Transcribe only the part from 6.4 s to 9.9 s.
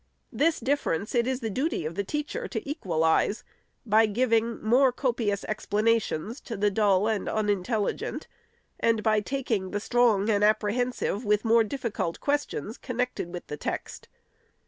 to the dull and unintelligent, and by tasking the